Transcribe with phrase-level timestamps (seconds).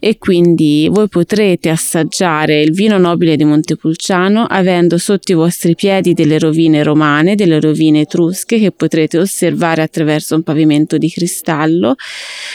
[0.00, 6.14] e quindi voi potrete assaggiare il vino nobile di Montepulciano avendo sotto i vostri piedi
[6.14, 11.94] delle rovine romane, delle rovine etrusche che potrete osservare attraverso un pavimento di cristallo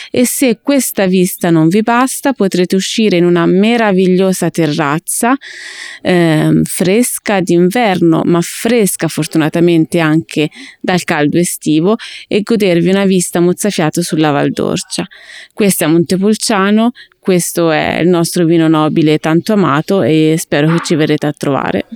[0.10, 5.38] e se questa vista non vi basta potrete uscire in una meravigliosa terrazza
[6.02, 10.50] eh, fresca d'inverno ma fresca fortunatamente anche
[10.82, 11.96] dal caldo estivo
[12.28, 15.06] e godervi una vista mozzafiato sulla Val d'Orcia.
[15.54, 16.92] Questo è Montepulciano,
[17.26, 21.88] questo è il nostro vino nobile tanto amato e spero che ci verrete a trovare.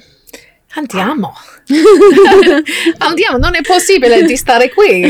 [0.74, 1.36] Andiamo!
[2.98, 5.08] Andiamo, non è possibile di stare qui!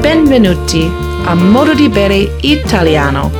[0.00, 0.90] Benvenuti
[1.26, 3.30] a Modo di Bere Italiano,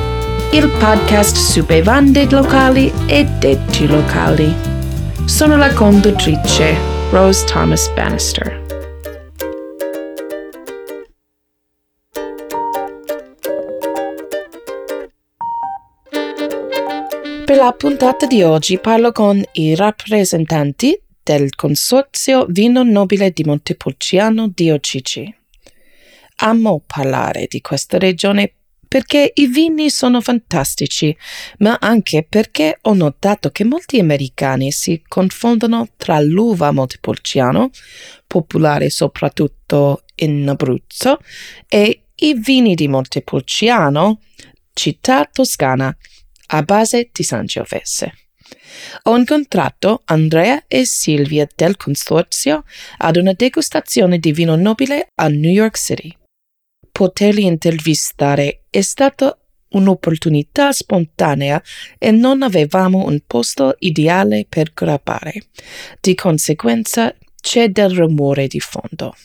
[0.51, 4.53] il podcast su bevande locali e detti locali.
[5.25, 6.75] Sono la conduttrice
[7.09, 8.58] Rose Thomas Bannister.
[17.49, 24.51] Per la puntata di oggi parlo con i rappresentanti del Consorzio Vino Nobile di Montepulciano
[24.53, 25.23] di OCC.
[26.41, 28.53] Amo parlare di questa regione
[28.87, 31.17] perché i vini sono fantastici,
[31.57, 37.71] ma anche perché ho notato che molti americani si confondono tra l'uva Montepulciano,
[38.27, 41.17] popolare soprattutto in Abruzzo,
[41.67, 44.19] e i vini di Montepulciano,
[44.71, 45.97] città toscana,
[46.51, 48.13] a base di Sangiovese.
[49.03, 52.63] Ho incontrato Andrea e Silvia del consorzio
[52.97, 56.15] ad una degustazione di vino nobile a New York City
[56.99, 59.33] poterli intervistare è stata
[59.69, 61.63] un'opportunità spontanea
[61.97, 65.43] e non avevamo un posto ideale per gravare.
[66.01, 69.15] Di conseguenza c'è del rumore di fondo.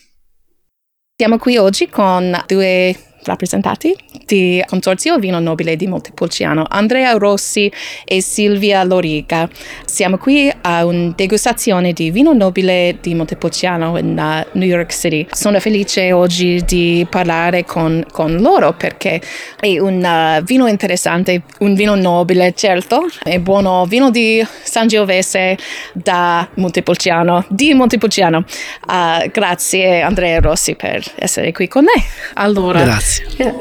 [1.17, 7.71] Siamo qui oggi con due rappresentati di Consorzio Vino Nobile di Montepulciano, Andrea Rossi
[8.05, 9.49] e Silvia Loriga.
[9.85, 15.27] Siamo qui a una degustazione di vino nobile di Montepulciano in uh, New York City.
[15.31, 19.21] Sono felice oggi di parlare con, con loro perché
[19.61, 25.57] è un uh, vino interessante, un vino nobile, certo, è buono vino di Sangiovese
[25.93, 28.45] da Montepulciano, di Montepulciano.
[28.87, 32.03] Uh, grazie Andrea Rossi per essere qui con me.
[32.35, 33.14] Allora, grazie.
[33.39, 33.61] Uh,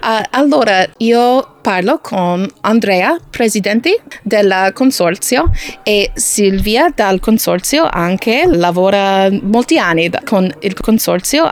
[0.30, 5.50] allora, io parlo con Andrea, presidente del consorzio,
[5.82, 11.48] e Silvia dal consorzio anche lavora molti anni con il consorzio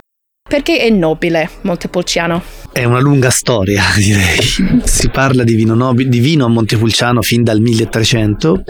[0.49, 2.41] perché è nobile Montepulciano.
[2.71, 4.39] È una lunga storia, direi.
[4.83, 8.63] Si parla di vino, nobile, di vino a Montepulciano fin dal 1300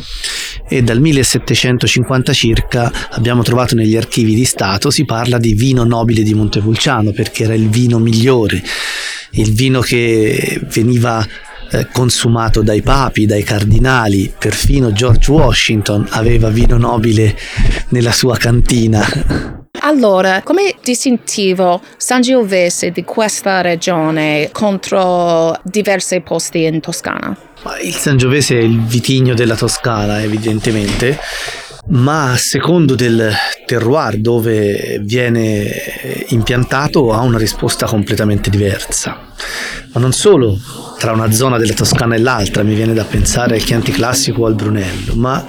[0.69, 6.22] e dal 1750 circa abbiamo trovato negli archivi di Stato si parla di vino nobile
[6.22, 8.62] di Montepulciano perché era il vino migliore,
[9.31, 11.25] il vino che veniva
[11.72, 17.36] eh, consumato dai papi, dai cardinali, perfino George Washington aveva vino nobile
[17.90, 19.59] nella sua cantina.
[19.81, 27.35] Allora, come distintivo Sangiovese di questa regione contro diversi posti in Toscana?
[27.81, 31.18] Il Sangiovese è il vitigno della Toscana, evidentemente,
[31.88, 33.31] ma a secondo del
[33.66, 39.18] terroir dove viene impiantato ha una risposta completamente diversa.
[39.94, 40.57] Ma non solo
[40.97, 44.45] tra una zona della Toscana e l'altra, mi viene da pensare al Chianti Classico o
[44.45, 45.45] al Brunello, ma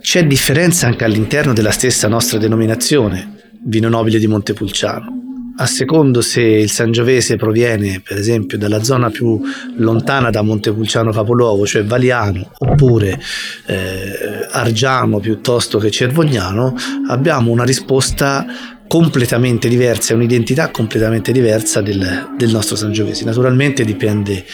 [0.00, 5.22] c'è differenza anche all'interno della stessa nostra denominazione vino nobile di Montepulciano.
[5.56, 9.40] A secondo se il Sangiovese proviene, per esempio, dalla zona più
[9.76, 13.20] lontana da Montepulciano capoluogo, cioè Valiano, oppure
[13.66, 16.74] eh, Argiano piuttosto che Cervognano,
[17.06, 18.44] abbiamo una risposta
[18.86, 23.24] completamente diversa, è un'identità completamente diversa del, del nostro Sangiovese.
[23.24, 24.44] Naturalmente dipende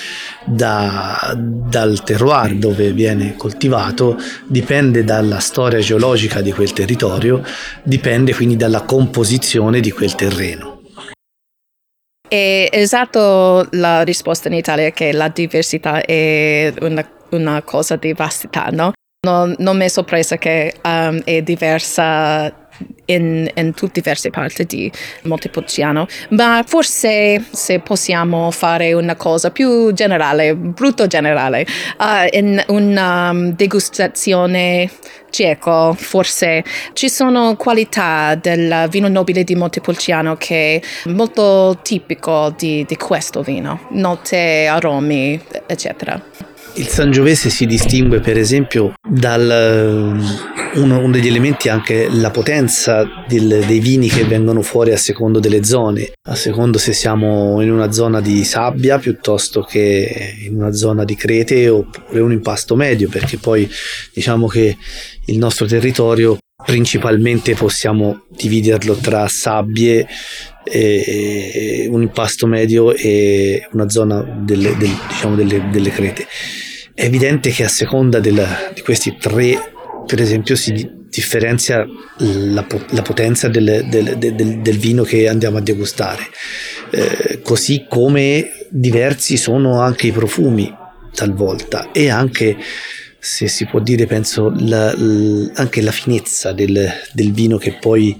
[0.44, 7.42] da, dal terroir dove viene coltivato, dipende dalla storia geologica di quel territorio,
[7.82, 10.80] dipende quindi dalla composizione di quel terreno.
[12.28, 18.68] È esatto la risposta in Italia che la diversità è una, una cosa di vastità,
[18.70, 18.92] no?
[19.26, 22.59] Non, non mi è sorpresa che um, è diversa
[23.06, 24.90] in, in tutte diverse parti di
[25.22, 31.66] Montepulciano, ma forse se possiamo fare una cosa più generale, brutto generale,
[31.98, 34.90] uh, in una um, degustazione
[35.30, 42.84] cieco, forse ci sono qualità del vino nobile di Montepulciano che è molto tipico di,
[42.86, 46.49] di questo vino, note, aromi, eccetera.
[46.74, 50.18] Il Sangiovese si distingue per esempio dal
[50.74, 55.40] uno, uno degli elementi anche la potenza del, dei vini che vengono fuori a secondo
[55.40, 60.72] delle zone, a secondo se siamo in una zona di sabbia piuttosto che in una
[60.72, 63.68] zona di crete oppure un impasto medio, perché poi
[64.12, 64.76] diciamo che
[65.26, 70.06] il nostro territorio principalmente possiamo dividerlo tra sabbie
[70.64, 76.26] e un impasto medio e una zona delle, del, diciamo delle, delle crete.
[76.94, 79.56] È evidente che a seconda della, di questi tre,
[80.06, 81.84] per esempio, si differenzia
[82.18, 86.22] la, la potenza del, del, del, del, vino che andiamo a degustare,
[86.90, 90.72] eh, così come diversi sono anche i profumi
[91.12, 92.56] talvolta e anche
[93.22, 98.18] se si può dire, penso, la, la, anche la finezza del, del, vino che poi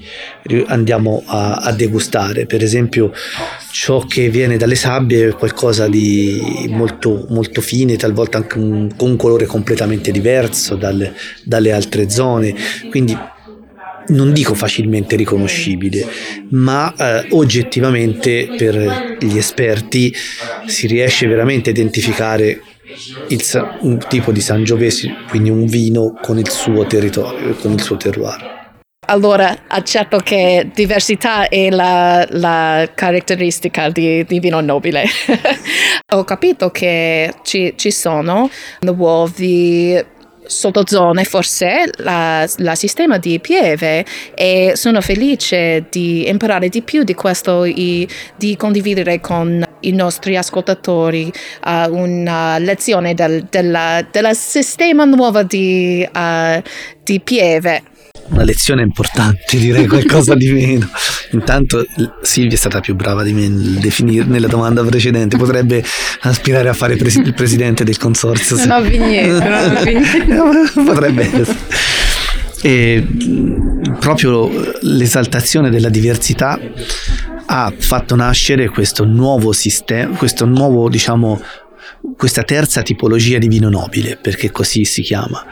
[0.67, 2.45] andiamo a, a, degustare.
[2.45, 3.11] Per esempio,
[3.73, 9.13] ciò che viene dalle sabbie è qualcosa di molto, molto fine, talvolta anche un, con
[9.13, 11.15] un colore completamente diverso dalle,
[11.45, 12.55] dalle altre zone.
[12.91, 13.17] Quindi
[14.09, 16.07] non dico facilmente riconoscibile,
[16.51, 20.15] ma eh, oggettivamente per gli esperti
[20.67, 22.61] si riesce veramente a identificare
[23.29, 27.97] il, un tipo di Sangiovese, quindi un vino con il suo territorio, con il suo
[27.97, 28.59] terroir.
[29.07, 35.05] Allora, accetto che diversità è la, la caratteristica di, di, vino nobile.
[36.15, 38.49] Ho capito che ci, ci sono
[38.81, 40.19] nuovi
[40.51, 44.05] sottozone forse la, la, sistema di pieve
[44.35, 50.37] e sono felice di imparare di più di questo e di condividere con i nostri
[50.37, 51.33] ascoltatori
[51.65, 56.63] uh, una lezione del, della, della sistema nuovo di, uh,
[57.03, 57.83] di pieve
[58.31, 60.89] una lezione importante, direi qualcosa di meno.
[61.33, 61.85] Intanto
[62.23, 65.85] Silvia è stata più brava di me nel definire nella domanda precedente, potrebbe
[66.21, 68.57] aspirare a fare presi- il presidente del consorzio.
[68.57, 70.83] Non ho vignetto, non ho vignetto.
[70.85, 71.57] potrebbe essere.
[72.63, 73.07] E
[73.99, 74.51] proprio
[74.83, 76.59] l'esaltazione della diversità
[77.53, 81.43] ha fatto nascere questo nuovo sistema, questo nuovo, diciamo,
[82.17, 85.45] questa terza tipologia di vino nobile, perché così si chiama.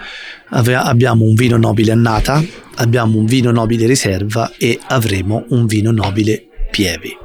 [0.50, 2.40] Ave- abbiamo un vino nobile annata,
[2.76, 7.16] abbiamo un vino nobile riserva e avremo un vino nobile pievi.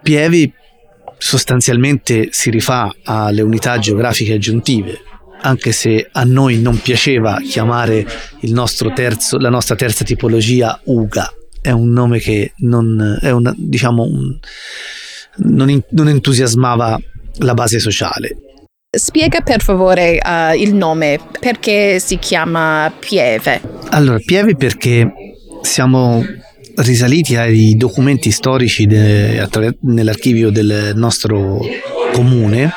[0.00, 0.52] Pievi
[1.18, 5.00] sostanzialmente si rifà alle unità geografiche aggiuntive,
[5.40, 8.06] anche se a noi non piaceva chiamare
[8.94, 14.38] terzo, la nostra terza tipologia Uga, è un nome che non, una, diciamo, un,
[15.36, 17.00] non, in, non entusiasmava
[17.38, 18.36] la base sociale.
[18.94, 23.62] Spiega per favore uh, il nome, perché si chiama Pieve?
[23.88, 25.10] Allora, Pieve perché
[25.62, 26.22] siamo
[26.76, 29.48] risaliti ai documenti storici de,
[29.80, 31.60] nell'archivio del nostro
[32.12, 32.72] comune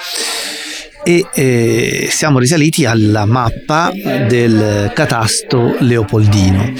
[1.04, 3.92] e eh, siamo risaliti alla mappa
[4.28, 6.74] del catasto leopoldino,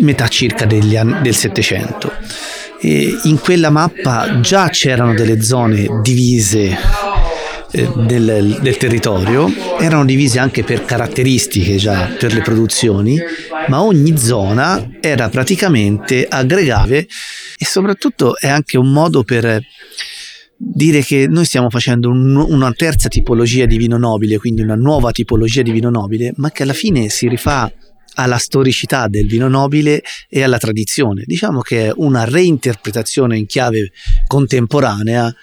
[0.00, 2.12] metà circa anni, del Settecento.
[2.82, 6.76] in quella mappa già c'erano delle zone divise
[7.72, 9.48] eh, del, del, territorio,
[9.78, 13.16] erano divise anche per caratteristiche già per le produzioni,
[13.68, 17.06] ma ogni zona era praticamente aggregave
[17.56, 19.62] e soprattutto è anche un modo per
[20.56, 25.10] dire che noi stiamo facendo un, una terza tipologia di vino nobile, quindi una nuova
[25.12, 27.72] tipologia di vino nobile, ma che alla fine si rifà
[28.14, 31.22] alla storicità del vino nobile e alla tradizione.
[31.24, 33.92] Diciamo che è una reinterpretazione in chiave
[34.26, 35.34] contemporanea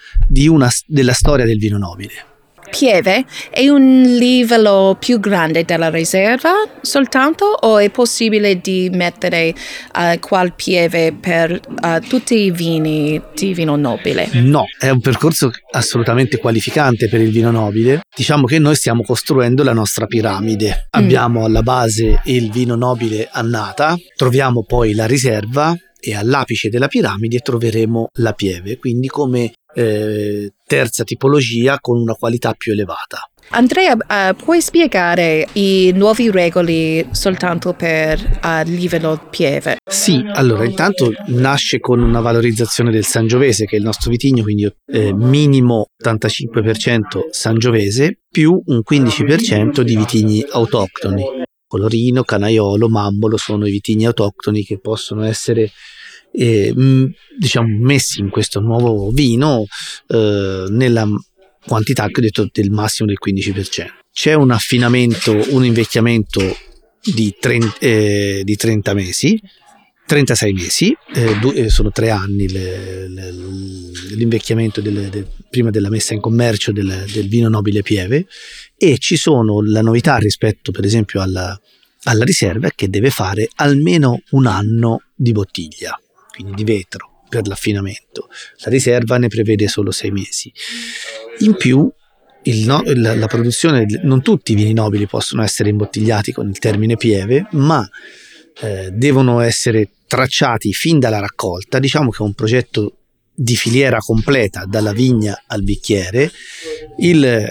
[0.46, 2.37] una, della storia del vino nobile.
[2.70, 9.54] Pieve è un livello più grande della riserva soltanto o è possibile di mettere
[9.94, 14.28] uh, qual pieve per uh, tutti i vini di vino nobile?
[14.34, 18.00] No, è un percorso assolutamente qualificante per il vino nobile.
[18.14, 20.68] Diciamo che noi stiamo costruendo la nostra piramide.
[20.68, 20.72] Mm.
[20.90, 27.40] Abbiamo alla base il vino nobile annata, troviamo poi la riserva e all'apice della piramide
[27.40, 33.28] troveremo la pieve, quindi come eh, terza tipologia con una qualità più elevata.
[33.50, 39.78] Andrea, uh, puoi spiegare i nuovi regoli soltanto per uh, livello pieve?
[39.90, 44.70] Sì, allora intanto nasce con una valorizzazione del Sangiovese, che è il nostro vitigno, quindi
[44.92, 51.24] eh, minimo 85% Sangiovese più un 15% di vitigni autoctoni.
[51.66, 55.70] Colorino, Canaiolo, Mambolo sono i vitigni autoctoni che possono essere
[56.32, 56.74] eh,
[57.36, 59.64] diciamo, messi in questo nuovo vino
[60.08, 61.06] eh, nella
[61.66, 63.86] quantità che ho detto del massimo del 15%.
[64.12, 66.56] C'è un affinamento, un invecchiamento
[67.02, 69.40] di 30, eh, di 30 mesi
[70.08, 73.30] 36 mesi, eh, due, eh, sono tre anni le, le,
[74.16, 78.26] l'invecchiamento del, del, prima della messa in commercio del, del, vino nobile Pieve
[78.74, 81.60] e ci sono la novità rispetto per esempio alla,
[82.04, 86.00] alla riserva che deve fare almeno un anno di bottiglia,
[86.38, 88.28] quindi di vetro per l'affinamento.
[88.64, 90.52] La riserva ne prevede solo sei mesi.
[91.40, 91.90] In più
[92.64, 96.96] no, la, la, produzione, non tutti i vini nobili possono essere imbottigliati con il termine
[96.96, 97.86] pieve, ma
[98.60, 101.78] eh, devono essere tracciati fin dalla raccolta.
[101.80, 102.94] Diciamo che è un progetto
[103.34, 106.30] di filiera completa, dalla vigna al bicchiere.
[106.98, 107.48] Il, eh,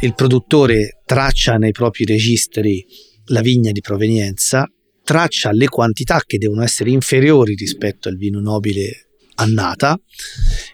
[0.00, 2.86] il produttore traccia nei propri registri
[3.30, 4.70] la vigna di provenienza,
[5.08, 9.98] traccia le quantità che devono essere inferiori rispetto al vino nobile annata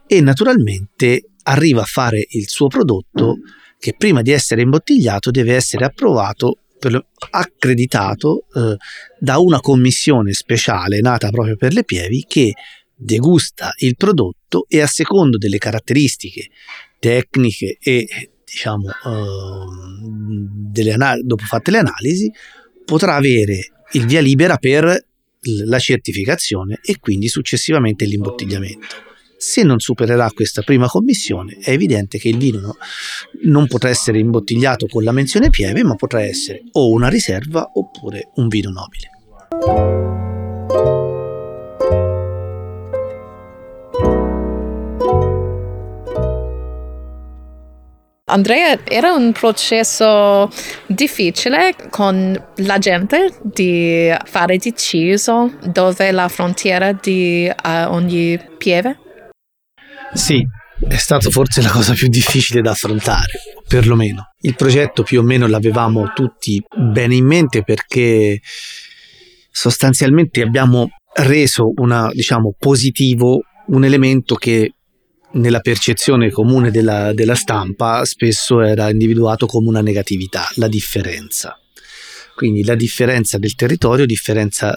[0.08, 3.36] e naturalmente arriva a fare il suo prodotto
[3.78, 6.58] che prima di essere imbottigliato deve essere approvato
[7.30, 8.74] accreditato eh,
[9.20, 12.54] da una commissione speciale nata proprio per le pievi che
[12.92, 16.48] degusta il prodotto e a secondo delle caratteristiche
[16.98, 18.88] tecniche e diciamo
[20.74, 22.28] eh, anal- dopo fatte le analisi
[22.84, 25.06] potrà avere il via libera per
[25.66, 29.12] la certificazione e quindi successivamente l'imbottigliamento.
[29.36, 32.76] Se non supererà questa prima commissione, è evidente che il vino no,
[33.42, 38.30] non potrà essere imbottigliato con la menzione pieve, ma potrà essere o una riserva oppure
[38.36, 39.10] un vino nobile.
[48.26, 50.50] Andrea, era un processo
[50.86, 58.98] difficile con la gente di fare deciso dove la frontiera di uh, ogni pieve?
[60.14, 60.42] Sì,
[60.88, 63.32] è stata forse la cosa più difficile da affrontare,
[63.68, 64.30] perlomeno.
[64.40, 68.40] Il progetto più o meno l'avevamo tutti bene in mente perché
[69.50, 74.72] sostanzialmente abbiamo reso una, diciamo, positivo un elemento che
[75.34, 81.58] nella percezione comune della, della stampa spesso era individuato come una negatività, la differenza.
[82.34, 84.76] Quindi la differenza del territorio, differenza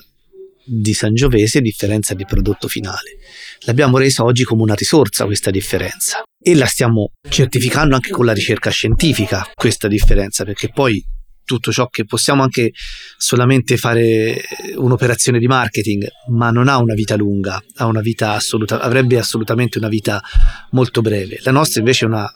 [0.64, 3.18] di Sangiovese, differenza di prodotto finale.
[3.62, 8.34] L'abbiamo resa oggi come una risorsa questa differenza e la stiamo certificando anche con la
[8.34, 11.04] ricerca scientifica questa differenza perché poi
[11.48, 12.74] tutto ciò che possiamo anche
[13.18, 14.44] solamente fare
[14.75, 19.88] un'operazione di marketing, ma non ha una vita lunga, una vita assoluta, avrebbe assolutamente una
[19.88, 20.22] vita
[20.72, 21.39] molto breve.
[21.44, 22.30] La nostra invece è una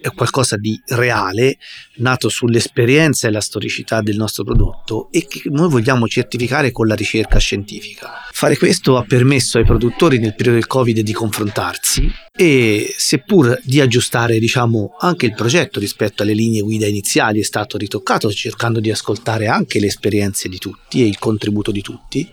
[0.00, 1.58] è qualcosa di reale,
[1.96, 6.94] nato sull'esperienza e la storicità del nostro prodotto e che noi vogliamo certificare con la
[6.94, 8.12] ricerca scientifica.
[8.30, 13.80] Fare questo ha permesso ai produttori nel periodo del Covid di confrontarsi e seppur di
[13.80, 18.90] aggiustare diciamo anche il progetto rispetto alle linee guida iniziali è stato ritoccato cercando di
[18.90, 22.30] ascoltare anche le esperienze di tutti e il contributo di tutti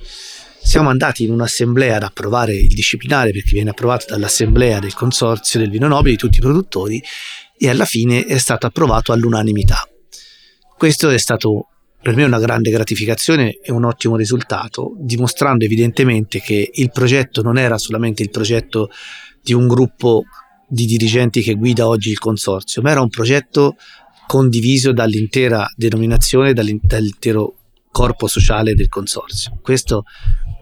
[0.64, 5.70] siamo andati in un'assemblea ad approvare il disciplinare perché viene approvato dall'assemblea del consorzio del
[5.70, 7.04] vino nobile di tutti i produttori
[7.64, 9.88] e alla fine è stato approvato all'unanimità.
[10.78, 11.68] Questo è stato
[12.02, 17.58] per me una grande gratificazione e un ottimo risultato, dimostrando evidentemente che il progetto non
[17.58, 18.90] era solamente il progetto
[19.42, 20.24] di un gruppo
[20.68, 23.78] di dirigenti che guida oggi il consorzio, ma era un progetto
[24.28, 27.56] condiviso dall'intera denominazione, dall'intero
[27.92, 29.58] corpo sociale del consorzio.
[29.62, 30.04] Questo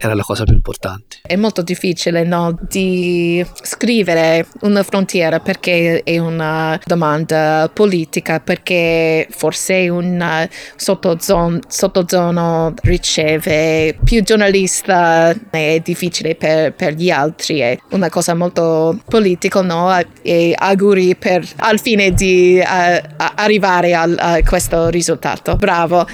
[0.06, 1.18] era la cosa più importante.
[1.22, 9.88] È molto difficile no, di scrivere una frontiera perché è una domanda politica, perché forse
[9.88, 18.34] un sottozon- sottozono riceve più giornalista, è difficile per, per, gli altri, è una cosa
[18.34, 19.90] molto politica, no?
[20.22, 25.56] E auguri per, al fine di uh, arrivare a, a questo risultato.
[25.56, 26.06] Bravo.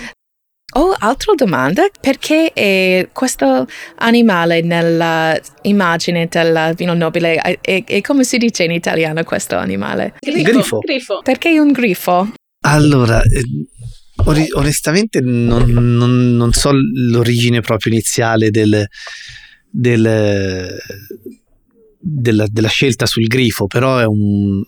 [0.75, 8.37] Oh, altra domanda, perché è questo animale nell'immagine del vino nobile, e, e come si
[8.37, 10.15] dice in italiano questo animale?
[10.21, 10.79] Grifo.
[10.81, 11.21] grifo.
[11.23, 12.33] Perché un grifo?
[12.67, 18.87] Allora, eh, onestamente non, non, non, so l'origine proprio iniziale del,
[19.71, 20.77] del,
[22.11, 24.63] della, della, scelta sul grifo, però è, un,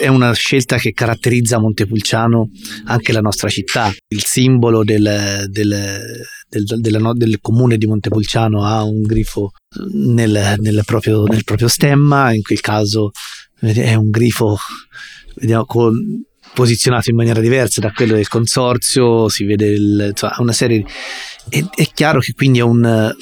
[0.00, 2.50] è, una scelta che caratterizza Montepulciano,
[2.84, 3.92] anche la nostra città.
[4.08, 9.52] Il simbolo del, del, della, del comune di Montepulciano ha un grifo
[9.92, 13.10] nel, nel, proprio, nel, proprio, stemma, in quel caso
[13.60, 14.56] è un grifo
[15.36, 20.52] vediamo, con, posizionato in maniera diversa da quello del consorzio, si vede il, insomma, una
[20.52, 20.84] serie.
[21.48, 23.12] È, è chiaro che quindi è un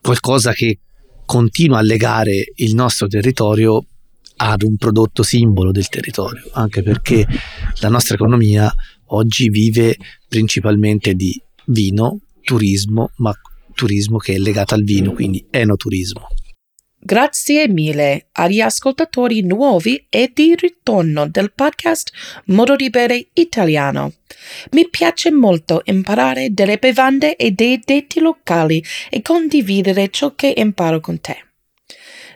[0.00, 0.80] qualcosa che
[1.24, 3.84] continua a legare il nostro territorio
[4.36, 7.26] ad un prodotto simbolo del territorio, anche perché
[7.80, 8.72] la nostra economia
[9.06, 9.96] oggi vive
[10.28, 13.32] principalmente di vino, turismo, ma
[13.74, 16.26] turismo che è legato al vino, quindi enoturismo.
[17.04, 22.12] Grazie mille agli ascoltatori nuovi e di ritorno del podcast
[22.44, 24.12] Modo di bere italiano.
[24.70, 31.00] Mi piace molto imparare delle bevande e dei detti locali e condividere ciò che imparo
[31.00, 31.44] con te.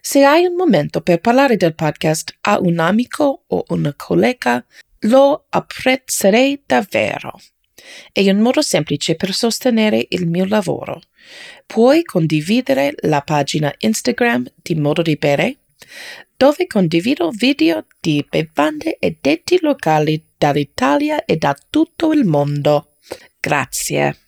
[0.01, 4.65] Se hai un momento per parlare del podcast a un amico o una collega,
[5.03, 7.39] lo apprezzerei davvero.
[8.13, 11.01] È un modo semplice per sostenere il mio lavoro.
[11.67, 15.57] Puoi condividere la pagina Instagram di Modo di Bere,
[16.37, 22.93] dove condivido video di bevande e detti locali dall'Italia e da tutto il mondo.
[23.41, 24.26] Grazie.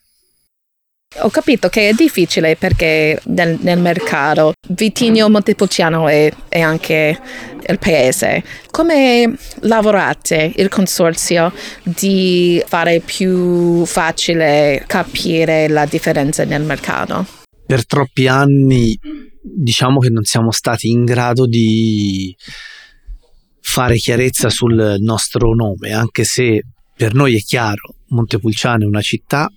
[1.20, 7.18] Ho capito che è difficile perché nel, nel mercato Vitigno Montepulciano è, anche
[7.66, 8.44] il paese.
[8.70, 17.26] Come lavorate il consorzio di fare più facile capire la differenza nel mercato?
[17.66, 18.96] Per troppi anni
[19.42, 22.36] diciamo che non siamo stati in grado di
[23.60, 26.62] fare chiarezza sul nostro nome, anche se
[26.94, 29.50] per noi è chiaro, Montepulciano è una città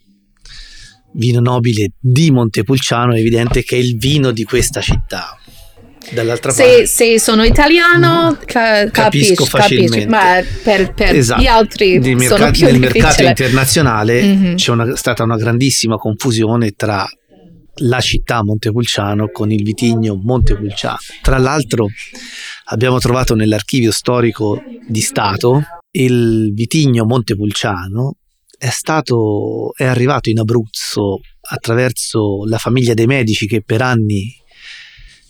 [1.14, 5.36] vino nobile di Montepulciano, è evidente che è il vino di questa città.
[6.14, 10.06] Dall'altra se, parte, se sono italiano, ca- capisco, facilmente.
[10.06, 11.42] capisci, ma per, per esatto.
[11.42, 14.56] gli altri Nel, mercato, nel mercato internazionale Mhm.
[14.56, 17.08] c'è una- stata una grandissima confusione tra
[17.76, 20.98] la città Montepulciano con il vitigno Montepulciano.
[21.22, 21.88] Tra l'altro
[22.66, 28.16] abbiamo trovato nell'archivio storico di Stato il vitigno Montepulciano
[28.62, 34.32] è stato è arrivato in Abruzzo attraverso la famiglia dei Medici che per anni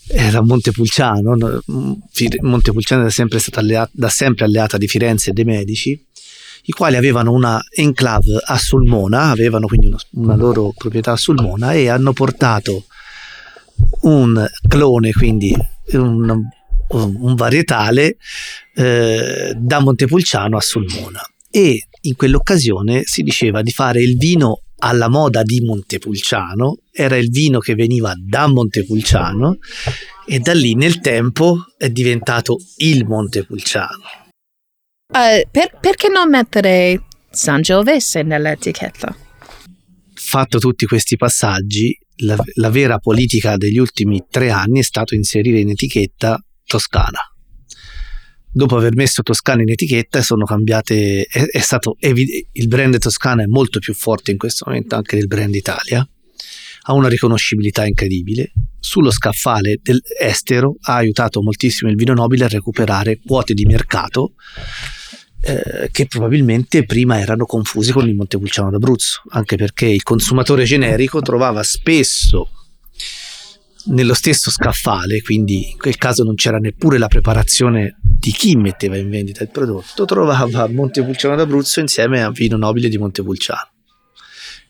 [0.09, 1.61] era Montepulciano,
[2.41, 5.91] Montepulciano è sempre stata allea- da sempre alleata di Firenze e dei Medici,
[6.63, 11.71] i quali avevano una enclave a Sulmona, avevano quindi una, una loro proprietà a Sulmona
[11.71, 12.83] e hanno portato
[14.01, 15.55] un clone, quindi
[15.93, 16.49] un,
[16.89, 18.17] un varietale
[18.75, 21.21] eh, da Montepulciano a Sulmona.
[21.49, 27.29] E in quell'occasione si diceva di fare il vino alla moda di Montepulciano, era il
[27.29, 29.57] vino che veniva da Montepulciano
[30.25, 34.01] e da lì nel tempo è diventato il Montepulciano.
[35.13, 39.15] Eh, per- perché non mettere Sangiovese nell'etichetta?
[40.13, 45.59] Fatto tutti questi passaggi, la, la vera politica degli ultimi tre anni è stato inserire
[45.59, 47.30] in etichetta Toscana.
[48.53, 53.43] Dopo aver messo Toscana in etichetta sono cambiate, è, è stato evi- il brand Toscana
[53.43, 56.05] è molto più forte in questo momento anche del brand Italia,
[56.83, 58.51] ha una riconoscibilità incredibile.
[58.79, 59.79] Sullo scaffale
[60.19, 64.33] estero ha aiutato moltissimo il vino nobile a recuperare quote di mercato
[65.43, 71.21] eh, che probabilmente prima erano confuse con il Montepulciano d'Abruzzo, anche perché il consumatore generico
[71.21, 72.49] trovava spesso
[73.85, 78.97] nello stesso scaffale, quindi in quel caso non c'era neppure la preparazione di chi metteva
[78.97, 83.69] in vendita il prodotto, trovava Montepulciano d'Abruzzo insieme a vino nobile di Montepulciano.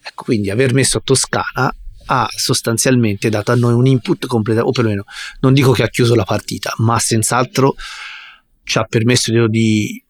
[0.03, 1.73] Ecco, quindi aver messo Toscana
[2.05, 5.03] ha sostanzialmente dato a noi un input completo, o perlomeno
[5.41, 7.75] non dico che ha chiuso la partita, ma senz'altro
[8.63, 10.03] ci ha permesso di,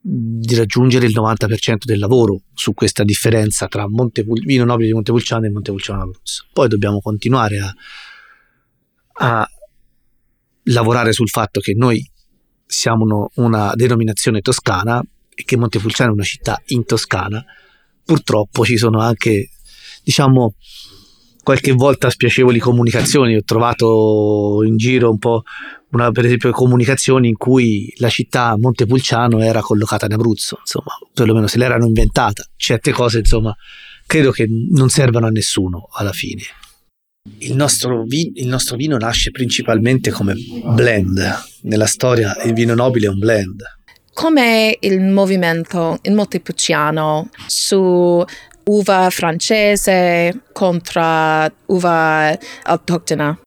[0.00, 5.46] di raggiungere il 90% del lavoro su questa differenza tra Montepul- vino nobile di Montepulciano
[5.46, 6.46] e Montepulciano d'Abruzzo.
[6.52, 7.74] Poi dobbiamo continuare a,
[9.18, 9.48] a
[10.64, 12.04] lavorare sul fatto che noi
[12.66, 15.02] siamo uno- una denominazione toscana
[15.34, 17.44] e che Montepulciano è una città in Toscana.
[18.04, 19.50] Purtroppo ci sono anche,
[20.02, 20.54] diciamo,
[21.42, 23.36] qualche volta spiacevoli comunicazioni.
[23.36, 25.42] Ho trovato in giro un po',
[25.90, 31.46] una, per esempio, comunicazioni in cui la città Montepulciano era collocata in Abruzzo, insomma, perlomeno
[31.46, 32.44] se l'erano inventata.
[32.56, 33.54] Certe cose, insomma,
[34.06, 36.42] credo che non servano a nessuno alla fine.
[37.38, 40.34] Il nostro, vi- il nostro vino nasce principalmente come
[40.74, 41.20] blend.
[41.62, 43.62] Nella storia il vino nobile è un blend.
[44.12, 48.24] Come il movimento in Montepulciano su
[48.64, 51.02] uva francese contro
[51.66, 53.38] uva autoctona?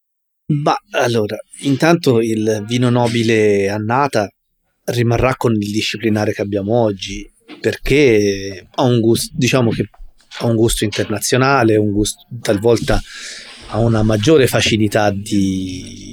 [0.52, 4.28] Ma allora, intanto il vino nobile annata
[4.86, 9.90] rimarrà con il disciplinare che abbiamo oggi, perché ha un gusto, diciamo che
[10.40, 13.00] ha un gusto internazionale, un gusto talvolta
[13.70, 16.08] ha una maggiore facilità di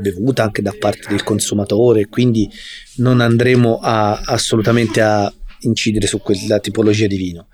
[0.00, 2.50] bevuta anche da parte del consumatore, quindi
[2.96, 7.48] non andremo a, assolutamente a incidere su quella tipologia di vino.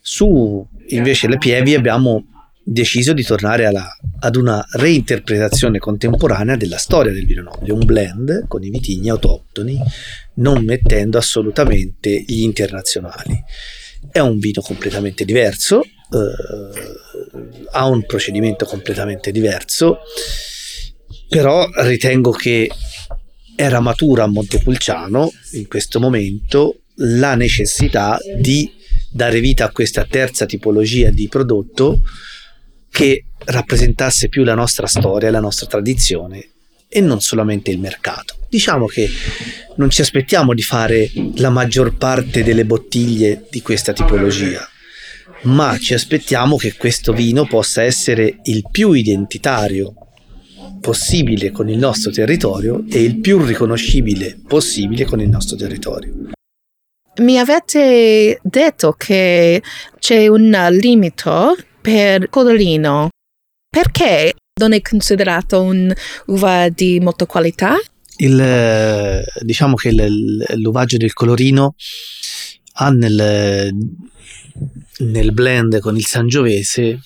[0.00, 2.26] Su invece le pievi abbiamo
[2.62, 8.48] deciso di tornare alla- ad una reinterpretazione contemporanea della storia del vino nobile, un blend
[8.48, 9.78] con i vitigni autoctoni,
[10.36, 13.42] non mettendo assolutamente gli internazionali.
[14.10, 15.88] È un vino completamente diverso, eh,
[17.72, 19.98] ha un procedimento completamente diverso,
[21.28, 22.70] però ritengo che
[23.56, 28.70] era matura a Montepulciano in questo momento la necessità di
[29.10, 32.00] dare vita a questa terza tipologia di prodotto
[32.90, 36.48] che rappresentasse più la nostra storia, la nostra tradizione
[36.88, 38.36] e non solamente il mercato.
[38.48, 39.08] Diciamo che
[39.76, 44.68] non ci aspettiamo di fare la maggior parte delle bottiglie di questa tipologia,
[45.44, 49.94] ma ci aspettiamo che questo vino possa essere il più identitario
[50.80, 56.12] possibile con il nostro territorio e il più riconoscibile possibile con il nostro territorio.
[57.16, 59.62] Mi avete detto che
[59.98, 63.08] c'è un limite per Codolino.
[63.68, 67.76] Perché non è considerato un'uva di molta qualità?
[68.16, 69.92] Il, diciamo che
[70.56, 71.74] l'uvaggio del colorino
[72.74, 73.74] ha nel,
[74.98, 77.00] nel blend con il sangiovese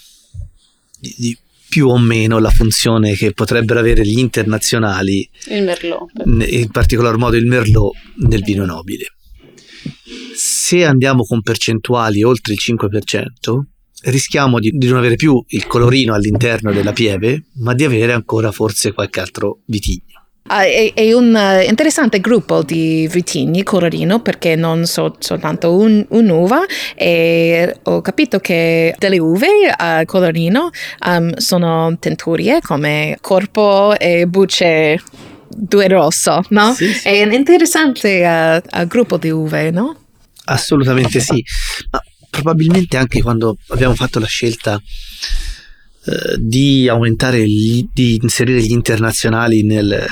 [0.98, 6.70] di, di più o meno la funzione che potrebbero avere gli internazionali, il Merlot, in
[6.70, 7.94] particolar modo il Merlot
[8.26, 9.04] nel vino nobile.
[10.34, 13.60] Se andiamo con percentuali oltre il 5%,
[14.04, 18.50] rischiamo di, di, non avere più il colorino all'interno della pieve, ma di avere ancora
[18.52, 20.17] forse qualche altro vitigno.
[20.48, 26.06] Uh, è, è, un uh, interessante gruppo di vitigni colorino perché non so soltanto un,
[26.08, 30.70] un'uva e ho capito che delle uve a colorino
[31.06, 34.98] um, sono tenturie come corpo e bucce
[35.48, 36.72] due rosso, no?
[36.72, 37.08] Sì, sì.
[37.08, 39.96] È un interessante uh, gruppo di uve, no?
[40.44, 41.42] Assolutamente sì,
[41.90, 44.80] ma probabilmente anche quando abbiamo fatto la scelta
[46.04, 50.06] eh, di aumentare, gli, di inserire gli internazionali nel,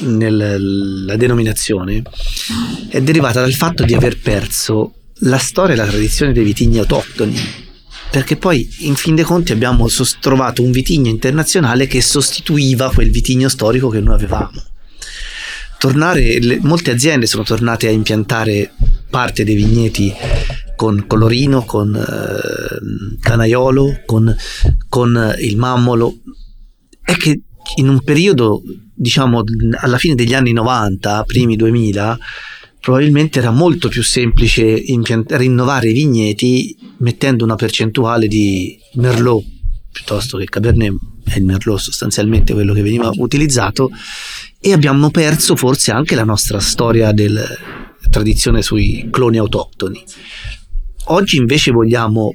[0.00, 2.02] nella denominazione
[2.88, 7.36] è derivata dal fatto di aver perso la storia e la tradizione dei vitigni autoctoni.
[8.10, 9.86] Perché poi in fin dei conti abbiamo
[10.20, 14.62] trovato un vitigno internazionale che sostituiva quel vitigno storico che noi avevamo.
[15.78, 18.72] Tornare, le, molte aziende sono tornate a impiantare
[19.08, 20.12] parte dei vigneti
[20.82, 24.34] con colorino, con eh, canaiolo, con,
[24.88, 26.16] con il mammolo.
[27.00, 27.42] È che
[27.76, 28.60] in un periodo,
[28.92, 29.44] diciamo,
[29.80, 32.18] alla fine degli anni 90, primi 2000,
[32.80, 39.44] probabilmente era molto più semplice impiant- rinnovare i vigneti mettendo una percentuale di Merlot
[39.92, 43.88] piuttosto che Cabernet, è il Merlot sostanzialmente quello che veniva utilizzato,
[44.58, 47.46] e abbiamo perso forse anche la nostra storia della
[48.10, 50.02] tradizione sui cloni autoctoni.
[51.06, 52.34] Oggi invece vogliamo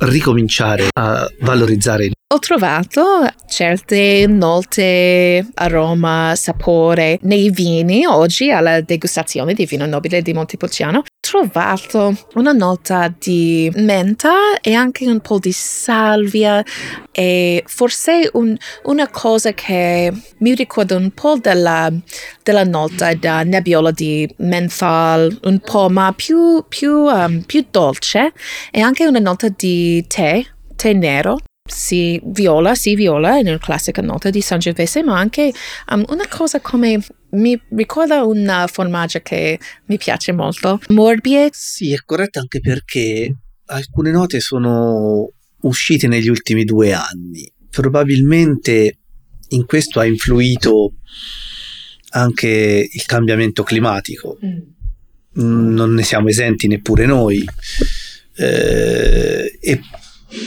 [0.00, 9.66] ricominciare a valorizzare ho trovato certe note, aroma, sapore nei vini oggi alla degustazione di
[9.66, 11.00] vino nobile di Montepulciano.
[11.00, 16.64] Ho trovato una nota di menta e anche un po' di salvia
[17.10, 21.92] e forse un, una cosa che mi ricorda un po' della,
[22.42, 28.32] della nota da nebbiola di menthol, un po' ma più, più, um, più dolce
[28.70, 30.42] e anche una nota di tè,
[30.76, 31.38] tè nero
[31.72, 35.52] si viola, si viola nella classica nota di Sangiovese, ma anche
[35.90, 41.48] um, una cosa come mi ricorda un formaggio che mi piace molto, morbie.
[41.52, 43.34] Sì, è corretto anche perché
[43.66, 45.30] alcune note sono
[45.62, 47.50] uscite negli ultimi due anni.
[47.70, 48.98] Probabilmente
[49.48, 50.94] in questo ha influito
[52.10, 54.38] anche il cambiamento climatico.
[54.44, 54.60] Mm.
[55.74, 57.42] Non ne siamo esenti neppure noi.
[58.34, 59.80] Eh, e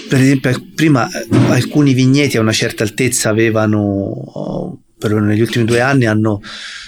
[0.08, 1.08] per esempio prima
[1.50, 6.41] alcuni vigneti a una certa altezza avevano per negli ultimi due anni hanno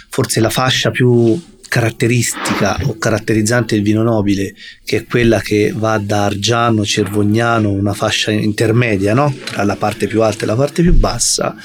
[0.09, 5.97] forse la fascia più caratteristica o caratterizzante del vino nobile che è quella che va
[5.97, 9.35] da Argiano, Cervognano una fascia intermedia no?
[9.43, 11.55] tra la parte più alta e la parte più bassa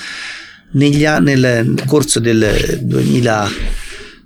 [0.73, 2.81] negli nel corso del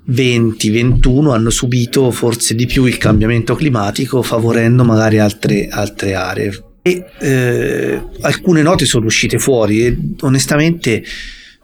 [0.08, 7.04] 2020-21 hanno subito forse di più il cambiamento climatico favorendo magari altre, altre aree e
[7.18, 11.02] eh, alcune note sono uscite fuori e onestamente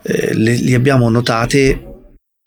[0.03, 1.91] eh, le, le abbiamo notate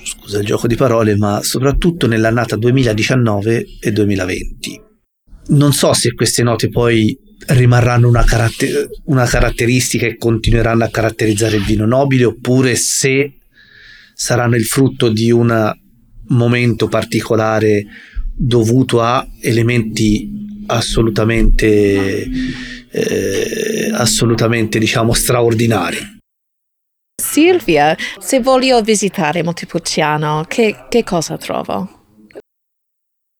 [0.03, 4.81] scusa il gioco di parole, ma soprattutto nell'annata 2019 e 2020.
[5.47, 11.55] Non so se queste note poi rimarranno una, caratter- una, caratteristica e continueranno a caratterizzare
[11.55, 13.37] il vino nobile oppure se
[14.13, 15.73] saranno il frutto di un
[16.27, 17.85] momento particolare
[18.35, 22.29] dovuto a elementi assolutamente,
[22.91, 26.13] eh, assolutamente diciamo straordinari.
[27.21, 31.95] Silvia, se voglio visitare Montepulciano, che, che cosa trovo?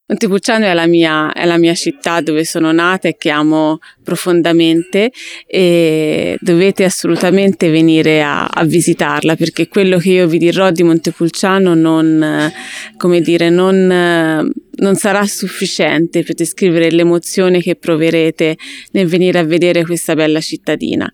[0.08, 5.12] Montepulciano è la, mia, è la mia città dove sono nata e che amo profondamente
[5.48, 11.74] e dovete assolutamente venire a, a, visitarla perché quello che io vi dirò di Montepulciano
[11.74, 12.52] non,
[12.98, 18.58] come dire, non non sarà sufficiente per descrivere l'emozione che proverete
[18.92, 21.10] nel venire a vedere questa bella cittadina.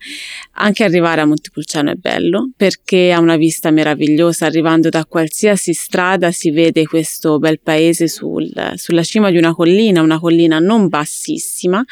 [0.54, 6.30] Anche arrivare a Montepulciano è bello perché ha una vista meravigliosa, arrivando da qualsiasi strada
[6.30, 11.84] si vede questo bel paese sul, sulla cima di una collina, una collina non bassissima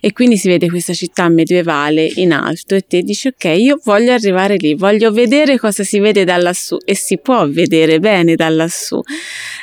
[0.00, 4.12] e quindi si vede questa città medievale in alto e te dici ok io voglio
[4.12, 8.48] arrivare lì, voglio vedere cosa si vede da lassù e si può vedere bene da
[8.48, 9.00] lassù.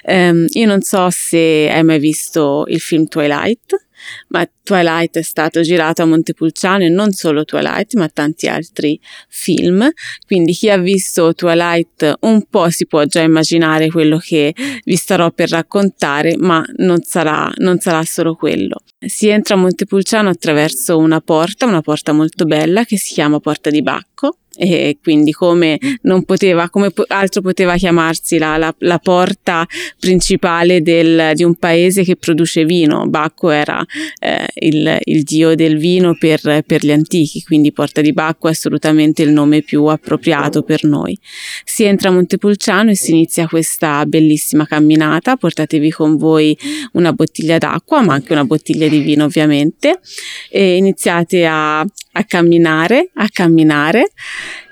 [0.06, 3.88] Um, io non so se hai mai visto il film Twilight,
[4.30, 9.90] ma Twilight è stato girato a Montepulciano e non solo Twilight, ma tanti altri film.
[10.26, 14.54] Quindi chi ha visto Twilight un po' si può già immaginare quello che
[14.84, 18.78] vi starò per raccontare, ma non sarà, non sarà solo quello.
[19.00, 23.70] Si entra a Montepulciano attraverso una porta, una porta molto bella che si chiama Porta
[23.70, 29.66] di Bacco e quindi come non poteva, come altro poteva chiamarsi la, la, la porta
[30.00, 33.08] principale del, di un paese che produce vino.
[33.08, 33.84] Bacco era
[34.20, 38.52] eh, il, il, dio del vino per, per, gli antichi, quindi Porta di Bacco è
[38.52, 41.18] assolutamente il nome più appropriato per noi.
[41.64, 46.56] Si entra a Montepulciano e si inizia questa bellissima camminata, portatevi con voi
[46.94, 50.00] una bottiglia d'acqua, ma anche una bottiglia di vino ovviamente,
[50.50, 54.12] e iniziate a a camminare, a camminare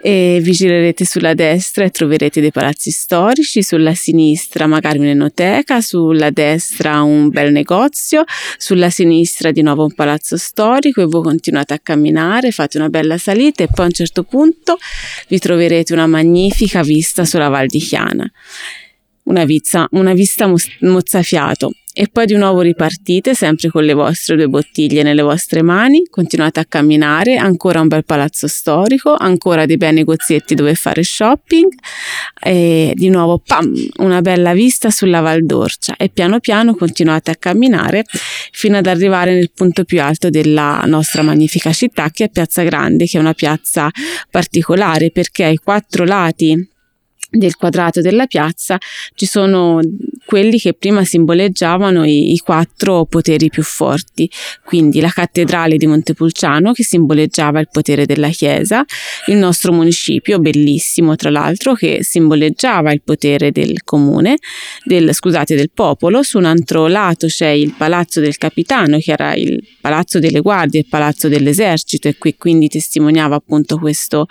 [0.02, 6.30] e vi girerete sulla destra e troverete dei palazzi storici, sulla sinistra magari un'enoteca, sulla
[6.30, 8.24] destra un bel negozio,
[8.58, 13.18] sulla sinistra di nuovo un palazzo storico e voi continuate a camminare, fate una bella
[13.18, 14.78] salita e poi a un certo punto
[15.28, 18.32] vi troverete una magnifica vista sulla Val di Chiana.
[19.24, 24.48] Una, vizza, una vista mozzafiato e poi di nuovo ripartite sempre con le vostre due
[24.48, 29.94] bottiglie nelle vostre mani, continuate a camminare, ancora un bel palazzo storico, ancora dei bei
[29.94, 31.70] negozietti dove fare shopping
[32.42, 35.96] e di nuovo pam, una bella vista sulla Val d'Orcia.
[35.98, 38.04] E piano piano continuate a camminare
[38.52, 43.06] fino ad arrivare nel punto più alto della nostra magnifica città che è Piazza Grande,
[43.06, 43.90] che è una piazza
[44.30, 46.70] particolare perché ai quattro lati
[47.32, 48.78] del quadrato della piazza
[49.16, 49.80] ci sono
[50.26, 54.30] quelli che prima simboleggiavano i, i, quattro poteri più forti,
[54.64, 58.86] quindi la cattedrale di Montepulciano che simboleggiava il potere della Chiesa,
[59.28, 64.38] il nostro municipio, bellissimo tra l'altro, che simboleggiava il potere del comune,
[64.84, 69.34] del, scusate, del popolo, su un altro lato c'è il palazzo del capitano che era
[69.34, 74.28] il palazzo delle guardie, il palazzo dell'esercito e qui quindi testimoniava appunto questo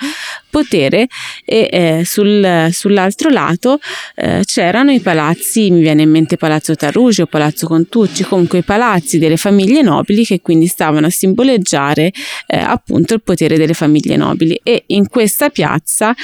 [0.50, 1.06] potere
[1.44, 3.78] e eh, sul, sull'altro lato
[4.16, 9.18] eh, c'erano i palazzi, mi viene in mente Palazzo Tarugio, Palazzo Contucci, comunque i palazzi
[9.18, 12.12] delle famiglie nobili che quindi stavano a simboleggiare
[12.46, 14.60] eh, appunto il potere delle famiglie nobili.
[14.62, 16.14] E in questa piazza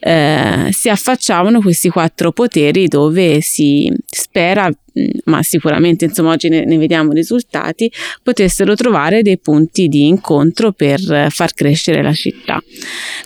[0.00, 4.70] eh, si affacciavano questi quattro poteri dove si spera
[5.24, 7.90] ma sicuramente insomma oggi ne, ne, vediamo risultati,
[8.22, 12.62] potessero trovare dei punti di incontro per far crescere la città.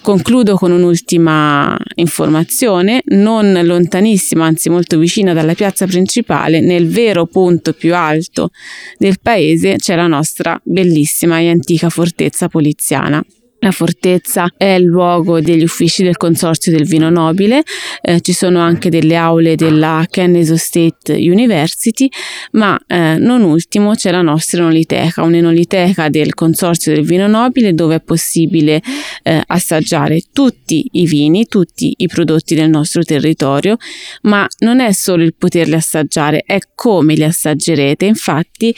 [0.03, 7.73] Concludo con un'ultima informazione, non lontanissima, anzi molto vicina dalla piazza principale, nel vero punto
[7.73, 8.51] più alto
[8.99, 13.25] del paese c'è la nostra bellissima e antica fortezza poliziana.
[13.63, 17.63] La fortezza è il luogo degli uffici del Consorzio del Vino Nobile,
[18.01, 22.09] eh, ci sono anche delle aule della Kennesaw State University,
[22.53, 27.97] ma eh, non ultimo c'è la nostra enoliteca, un'enoliteca del Consorzio del Vino Nobile dove
[27.97, 28.81] è possibile
[29.23, 33.77] eh, assaggiare tutti i vini, tutti i prodotti del nostro territorio,
[34.23, 38.07] ma non è solo il poterli assaggiare, è come li assaggerete.
[38.07, 38.75] Infatti,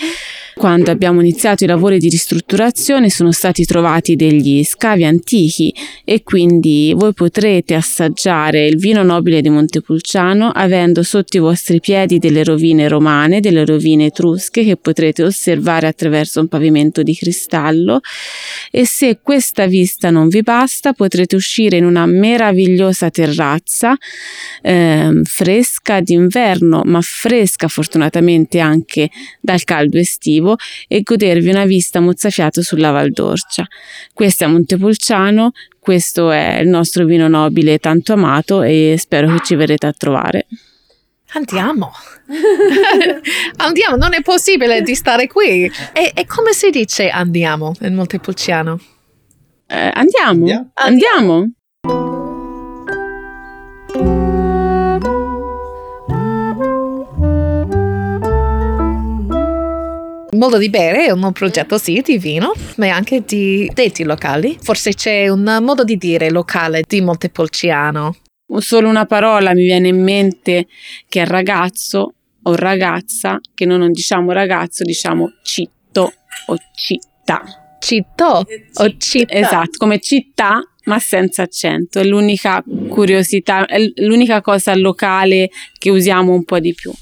[0.54, 6.94] quando abbiamo iniziato i lavori di ristrutturazione sono stati trovati degli scavi antichi e quindi
[6.96, 12.88] voi potrete assaggiare il vino nobile di Montepulciano avendo sotto i vostri piedi delle rovine
[12.88, 18.00] romane, delle rovine etrusche che potrete osservare attraverso un pavimento di cristallo
[18.70, 23.94] e se questa vista non vi basta potrete uscire in una meravigliosa terrazza
[24.62, 30.56] eh, fresca d'inverno ma fresca fortunatamente anche dal caldo estivo
[30.88, 33.66] e godervi una vista mozzafiato sulla Val d'Orcia.
[34.14, 39.54] Questa è Montepulciano, questo è il nostro vino nobile tanto amato e spero che ci
[39.56, 40.46] verrete a trovare.
[41.34, 41.90] Andiamo,
[43.56, 45.64] andiamo, non è possibile di stare qui.
[45.92, 48.78] E, e come si dice andiamo in Montepulciano?
[49.66, 50.70] Eh, andiamo, andiamo.
[50.74, 51.50] andiamo.
[60.42, 64.58] Modo di bere è un progetto sì di vino, ma anche di detti locali.
[64.60, 68.16] Forse c'è un modo di dire locale di Montepulciano.
[68.56, 70.66] Solo una parola mi viene in mente
[71.08, 76.12] che è ragazzo o ragazza, che noi non diciamo ragazzo, diciamo citto
[76.46, 77.42] o città.
[77.78, 79.34] Citto o città.
[79.34, 82.00] Esatto, come città ma senza accento.
[82.00, 86.92] È l'unica curiosità, è l'unica cosa locale che usiamo un po' di più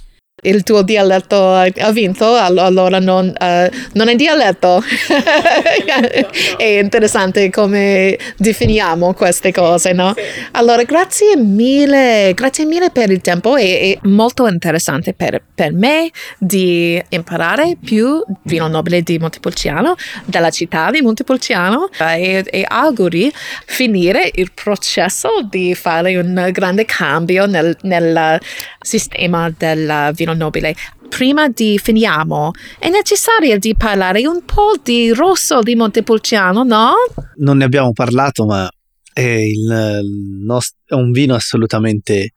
[0.43, 4.83] il tuo dialetto ha vinto, allora non, uh, non è dialetto.
[6.57, 10.15] è interessante come definiamo queste cose, no?
[10.53, 16.11] Allora, grazie mille, grazie mille per il tempo, è, è molto interessante per, per, me
[16.39, 23.33] di imparare più vino nobile di Montepulciano, della città di Montepulciano e, e auguri
[23.67, 28.39] finire il processo di fare un grande cambio nel, nel
[28.81, 30.75] sistema del vino nobile.
[31.09, 36.93] Prima di finiamo, è necessario di parlare un po' di rosso di Montepulciano, no?
[37.37, 38.69] Non ne abbiamo parlato, ma
[39.13, 40.01] è, il,
[40.45, 42.33] nost- è un vino assolutamente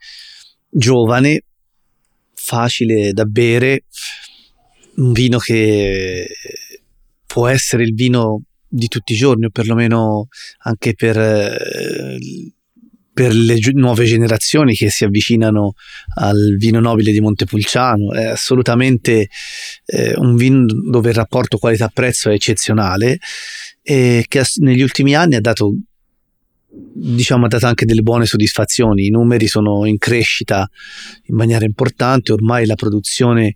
[0.70, 1.44] giovane,
[2.34, 3.86] facile da bere,
[4.96, 6.28] un vino che
[7.26, 10.28] può essere il vino di tutti i giorni, o perlomeno
[10.64, 12.18] anche per eh,
[13.14, 15.74] per le gi- nuove generazioni che si avvicinano
[16.16, 18.12] al vino nobile di Montepulciano.
[18.14, 19.30] È assolutamente
[19.86, 23.20] eh, un vino dove il rapporto qualità-prezzo è eccezionale
[23.82, 25.74] e che negli ultimi anni ha dato
[26.76, 30.68] diciamo ha dato anche delle buone soddisfazioni i numeri sono in crescita
[31.26, 33.54] in maniera importante ormai la produzione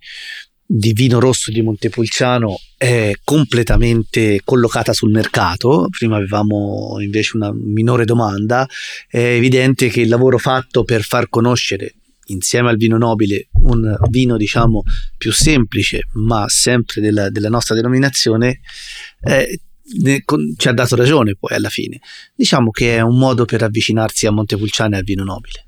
[0.69, 8.03] di vino rosso di Montepulciano è completamente collocata sul mercato, prima avevamo invece una minore
[8.03, 8.67] domanda,
[9.07, 11.93] è evidente che il lavoro fatto per far conoscere
[12.29, 14.83] insieme al vino nobile un vino diciamo
[15.17, 18.59] più semplice ma sempre della, della nostra denominazione
[19.21, 19.61] eh,
[20.01, 22.01] ne, con, ci ha dato ragione poi alla fine.
[22.35, 25.66] Diciamo che è un modo per avvicinarsi a Montepulciano e al vino nobile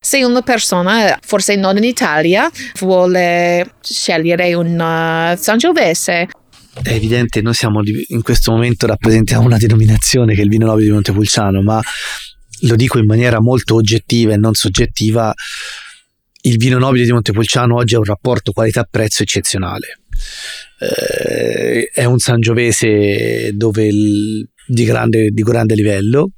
[0.00, 6.28] se una persona, forse non in Italia, vuole scegliere un uh, Sangiovese,
[6.80, 10.86] è evidente, noi siamo in questo momento rappresentiamo una denominazione che è il vino nobile
[10.86, 11.82] di Montepulciano, ma
[12.62, 15.34] lo dico in maniera molto oggettiva e non soggettiva,
[16.42, 19.98] il vino nobile di Montepulciano oggi ha un rapporto qualità-prezzo eccezionale.
[20.78, 26.30] Eh, è un Sangiovese il, di, grande, di grande livello,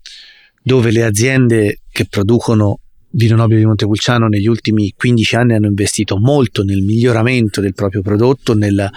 [0.62, 2.80] dove le aziende che producono
[3.12, 8.02] Vino Nobile di Montepulciano negli ultimi 15 anni hanno investito molto nel miglioramento del proprio
[8.02, 8.88] prodotto, nel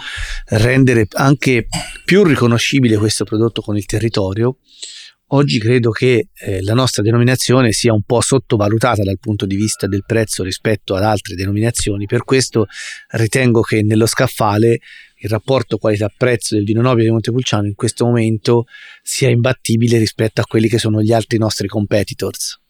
[0.50, 1.66] rendere anche
[2.04, 4.58] più riconoscibile questo prodotto con il territorio.
[5.28, 9.88] Oggi credo che eh, la nostra denominazione sia un po' sottovalutata dal punto di vista
[9.88, 12.66] del prezzo rispetto ad altre denominazioni, per questo
[13.12, 14.78] ritengo che nello scaffale
[15.24, 18.66] il rapporto qualità-prezzo del vino nobile di Montepulciano in questo momento
[19.02, 22.60] sia imbattibile rispetto a quelli che sono gli altri nostri competitors.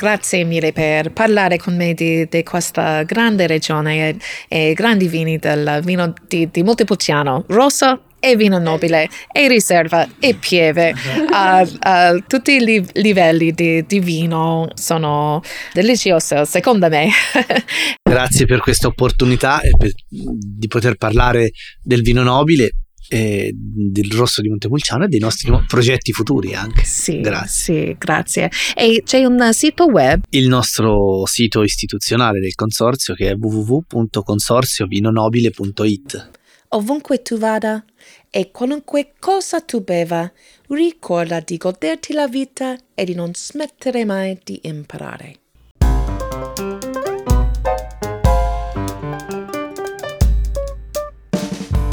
[0.00, 4.16] Grazie mille per parlare con me di, di questa grande regione e,
[4.48, 10.36] e, grandi vini del vino di, di Montepulciano, rosso e vino nobile e riserva e
[10.36, 10.94] pieve.
[11.30, 17.08] Uh, uh, tutti i li- livelli di, di, vino sono deliziosi, secondo me.
[18.02, 21.50] Grazie per questa opportunità e per, di poter parlare
[21.82, 22.70] del vino nobile
[23.10, 26.84] eh, del Rosso di Montepulciano e dei nostri progetti futuri anche.
[26.84, 27.86] Sì, grazie.
[27.86, 28.48] Sì, grazie.
[28.76, 30.22] E c'è un sito web?
[30.30, 36.30] Il nostro sito istituzionale del consorzio che è www.consorziovanonobile.it.
[36.72, 37.84] Ovunque tu vada
[38.30, 40.32] e qualunque cosa tu beva,
[40.68, 45.34] ricorda di goderti la vita e di non smettere mai di imparare.